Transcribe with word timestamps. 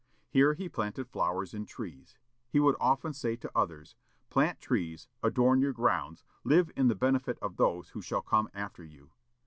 Here 0.31 0.55
he 0.55 0.67
planted 0.67 1.07
flowers 1.07 1.53
and 1.53 1.67
trees. 1.67 2.17
He 2.49 2.59
would 2.59 2.75
often 2.79 3.13
say 3.13 3.35
to 3.35 3.51
others, 3.55 3.95
"Plant 4.31 4.59
trees, 4.59 5.07
adorn 5.21 5.61
your 5.61 5.73
grounds, 5.73 6.23
live 6.43 6.71
for 6.75 6.83
the 6.85 6.95
benefit 6.95 7.37
of 7.37 7.57
those 7.57 7.89
who 7.89 8.01
shall 8.01 8.23
come 8.23 8.49
after 8.51 8.83
you." 8.83 9.11